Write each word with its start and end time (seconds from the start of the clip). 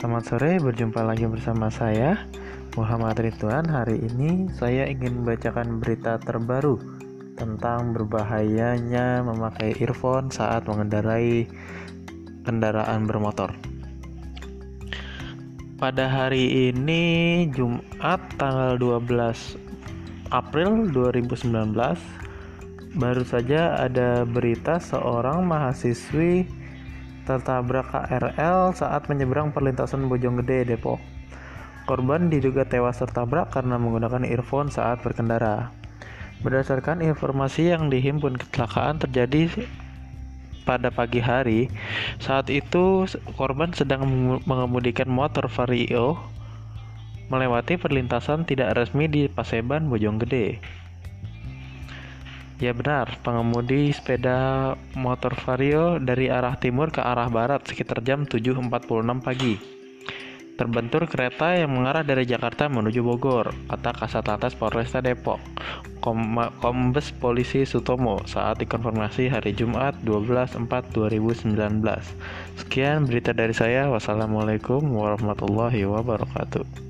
Selamat 0.00 0.32
sore, 0.32 0.56
berjumpa 0.56 1.04
lagi 1.04 1.28
bersama 1.28 1.68
saya 1.68 2.24
Muhammad 2.72 3.20
Ridwan. 3.20 3.68
Hari 3.68 4.00
ini 4.00 4.48
saya 4.56 4.88
ingin 4.88 5.20
membacakan 5.20 5.76
berita 5.76 6.16
terbaru 6.16 6.80
tentang 7.36 7.92
berbahayanya 7.92 9.20
memakai 9.20 9.76
earphone 9.76 10.32
saat 10.32 10.64
mengendarai 10.64 11.44
kendaraan 12.48 13.04
bermotor. 13.04 13.52
Pada 15.76 16.08
hari 16.08 16.72
ini 16.72 17.44
Jumat 17.52 18.24
tanggal 18.40 18.80
12 18.80 19.04
April 20.32 20.88
2019 20.96 21.76
baru 22.96 23.20
saja 23.28 23.76
ada 23.76 24.24
berita 24.24 24.80
seorang 24.80 25.44
mahasiswi 25.44 26.48
tertabrak 27.30 27.94
KRL 27.94 28.74
saat 28.74 29.06
menyeberang 29.06 29.54
perlintasan 29.54 30.10
Bojonggede, 30.10 30.66
Depok. 30.66 30.98
Korban 31.86 32.26
diduga 32.26 32.66
tewas 32.66 32.98
tertabrak 32.98 33.54
karena 33.54 33.78
menggunakan 33.78 34.26
earphone 34.26 34.74
saat 34.74 34.98
berkendara. 35.06 35.70
Berdasarkan 36.42 37.06
informasi 37.06 37.70
yang 37.70 37.86
dihimpun, 37.86 38.34
kecelakaan 38.34 38.98
terjadi 38.98 39.46
pada 40.66 40.90
pagi 40.90 41.22
hari. 41.22 41.70
Saat 42.18 42.50
itu 42.50 43.06
korban 43.38 43.70
sedang 43.70 44.06
mengemudikan 44.42 45.06
motor 45.06 45.46
Vario 45.46 46.18
melewati 47.30 47.78
perlintasan 47.78 48.42
tidak 48.42 48.74
resmi 48.74 49.06
di 49.06 49.30
Paseban, 49.30 49.86
Bojonggede. 49.86 50.58
Ya 52.60 52.76
benar, 52.76 53.16
pengemudi 53.24 53.88
sepeda 53.88 54.76
motor 54.92 55.32
Vario 55.32 55.96
dari 55.96 56.28
arah 56.28 56.60
timur 56.60 56.92
ke 56.92 57.00
arah 57.00 57.32
barat 57.32 57.64
sekitar 57.64 58.04
jam 58.04 58.28
7.46 58.28 58.68
pagi. 59.24 59.56
Terbentur 60.60 61.08
kereta 61.08 61.56
yang 61.56 61.72
mengarah 61.72 62.04
dari 62.04 62.28
Jakarta 62.28 62.68
menuju 62.68 63.00
Bogor, 63.00 63.56
kata 63.72 63.96
Kasat 63.96 64.28
Lantas 64.28 64.52
Polresta 64.52 65.00
Depok, 65.00 65.40
Kom 66.04 66.36
Kombes 66.60 67.16
Polisi 67.16 67.64
Sutomo 67.64 68.20
saat 68.28 68.60
dikonfirmasi 68.60 69.32
hari 69.32 69.56
Jumat 69.56 69.96
12.4.2019. 70.04 71.56
Sekian 72.60 73.08
berita 73.08 73.32
dari 73.32 73.56
saya. 73.56 73.88
Wassalamualaikum 73.88 74.84
warahmatullahi 74.84 75.80
wabarakatuh. 75.88 76.89